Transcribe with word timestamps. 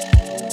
you 0.00 0.47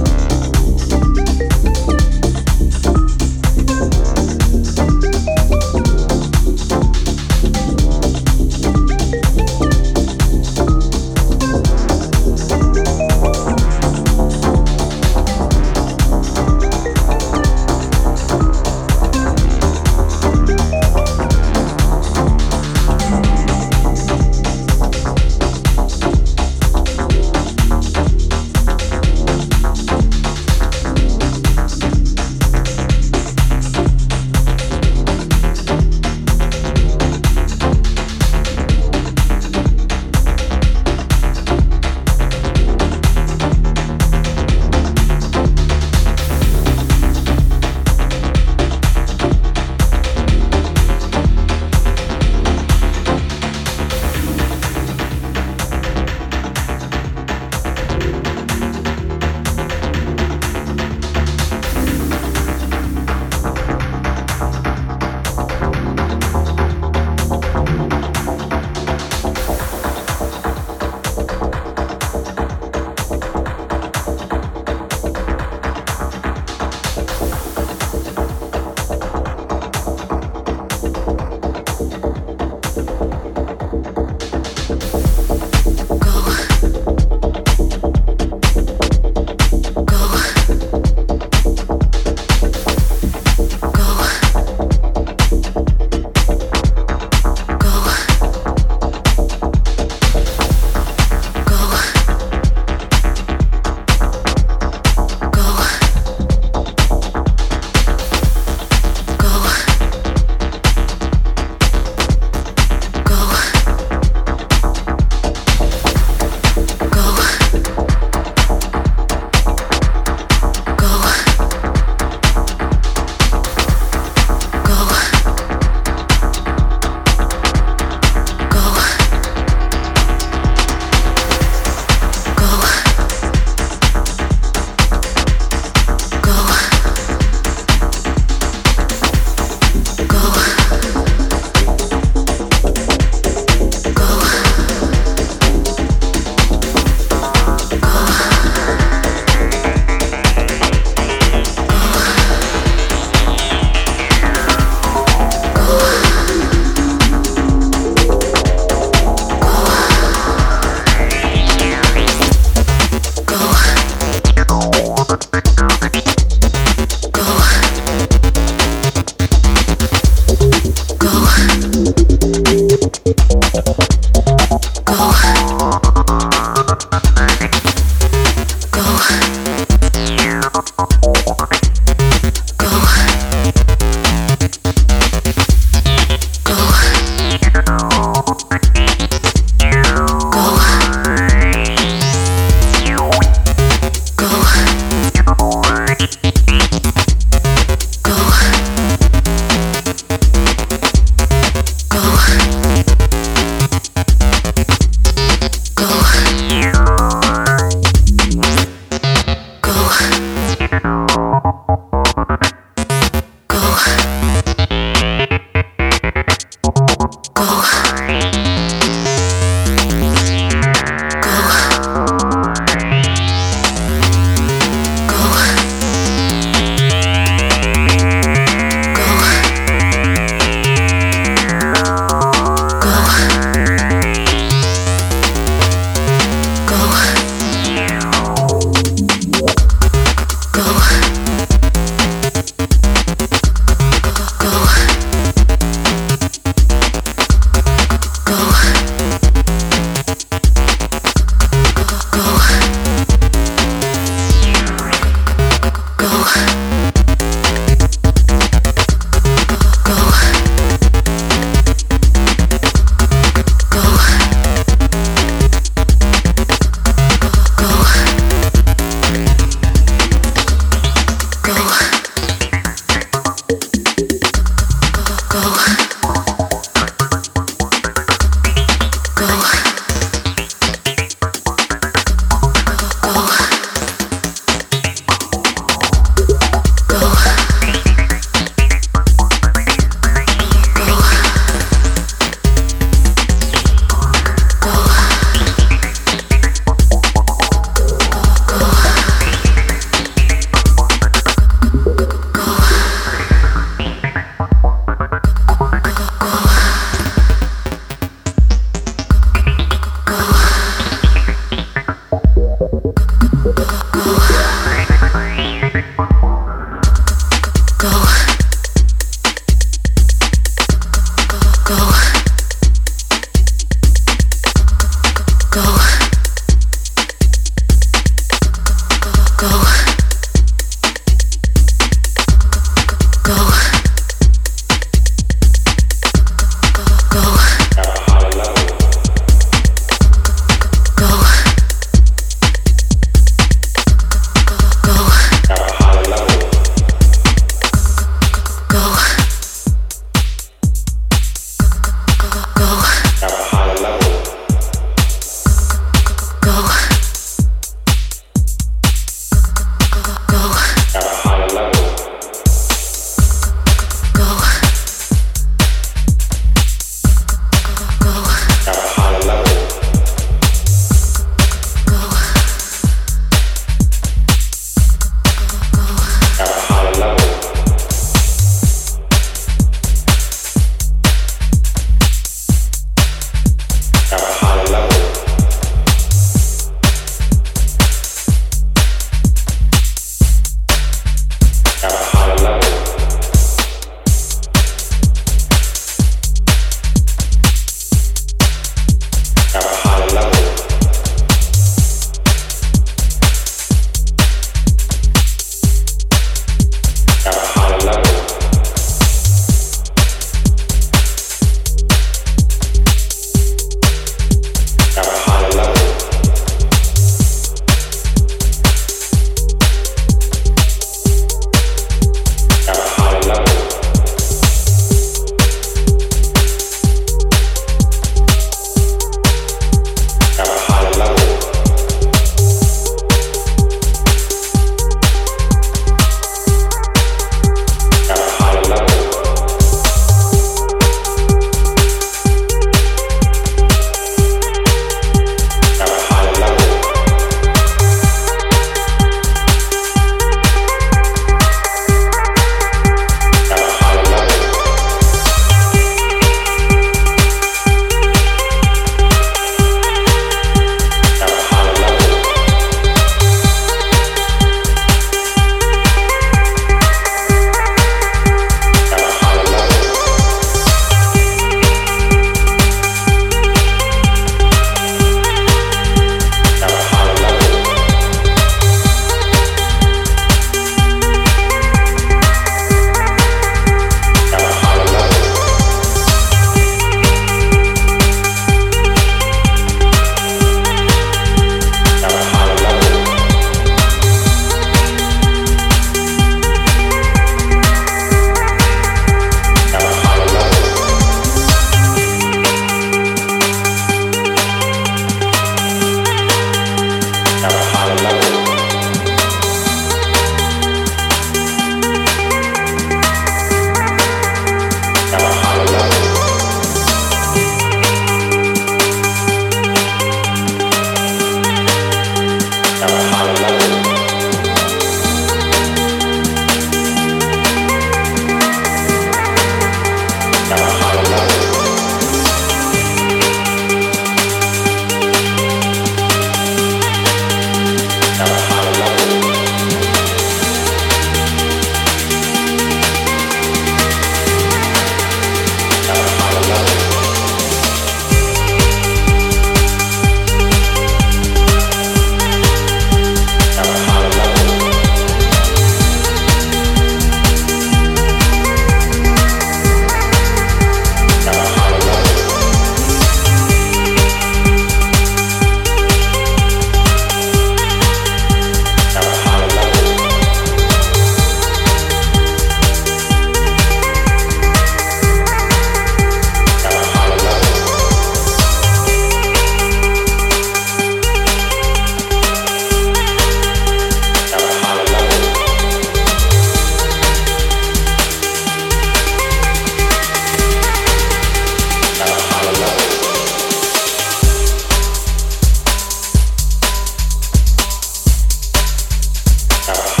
Uh. 599.63 600.00